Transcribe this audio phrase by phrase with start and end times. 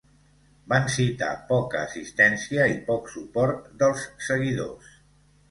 [0.71, 4.91] Van citar poca assistència i poc suport dels seguidors.